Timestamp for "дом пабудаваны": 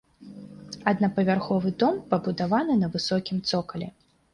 1.85-2.83